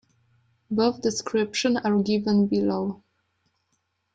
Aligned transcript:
Both 0.71 1.03
description 1.03 1.77
are 1.77 2.01
given 2.01 2.47
below. 2.47 3.03